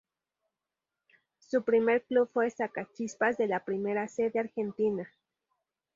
Su 1.37 1.61
primer 1.63 2.01
club 2.05 2.27
fue 2.33 2.49
Sacachispas 2.49 3.37
de 3.37 3.45
la 3.45 3.63
Primera 3.63 4.07
C 4.07 4.31
de 4.31 4.39
Argentina. 4.39 5.07